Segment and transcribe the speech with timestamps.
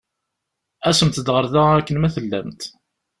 [0.89, 2.61] Asemt-d ɣer da akken ma tellamt.